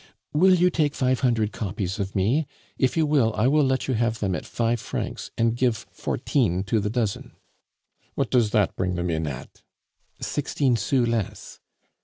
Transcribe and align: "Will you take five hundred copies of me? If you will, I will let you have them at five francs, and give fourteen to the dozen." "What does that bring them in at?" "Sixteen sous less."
"Will 0.33 0.55
you 0.55 0.71
take 0.71 0.95
five 0.95 1.19
hundred 1.19 1.51
copies 1.51 1.99
of 1.99 2.15
me? 2.15 2.47
If 2.75 2.97
you 2.97 3.05
will, 3.05 3.35
I 3.35 3.45
will 3.47 3.63
let 3.63 3.87
you 3.87 3.93
have 3.93 4.17
them 4.17 4.33
at 4.33 4.47
five 4.47 4.79
francs, 4.79 5.29
and 5.37 5.55
give 5.55 5.85
fourteen 5.91 6.63
to 6.63 6.79
the 6.79 6.89
dozen." 6.89 7.33
"What 8.15 8.31
does 8.31 8.49
that 8.49 8.75
bring 8.75 8.95
them 8.95 9.11
in 9.11 9.27
at?" 9.27 9.61
"Sixteen 10.19 10.75
sous 10.75 11.07
less." 11.07 11.59